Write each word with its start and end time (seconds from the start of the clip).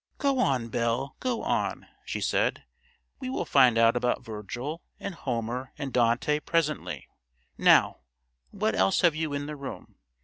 "Go 0.17 0.39
on, 0.39 0.69
Belle, 0.69 1.15
go 1.19 1.43
on," 1.43 1.85
she 2.03 2.21
said; 2.21 2.63
"we 3.19 3.29
will 3.29 3.45
find 3.45 3.77
out 3.77 3.95
about 3.95 4.25
Virgil 4.25 4.81
and 4.99 5.13
Homer 5.13 5.73
and 5.77 5.93
Dante 5.93 6.39
presently. 6.39 7.07
Now, 7.55 7.99
what 8.49 8.73
else 8.73 9.01
have 9.01 9.13
you 9.13 9.31
in 9.33 9.45
the 9.45 9.55
room? 9.55 9.97